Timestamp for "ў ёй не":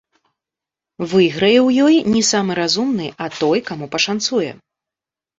1.67-2.23